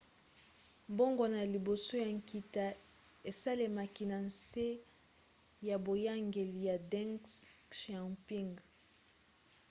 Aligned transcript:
mbongwana 0.91 1.35
ya 1.41 1.47
liboso 1.55 1.91
ya 2.03 2.09
nkita 2.17 2.65
esalemaki 3.29 4.03
na 4.11 4.17
nse 4.27 4.65
ya 5.67 5.75
boyangeli 5.85 6.59
ya 6.69 6.75
deng 6.91 7.13
xiaoping 7.79 8.51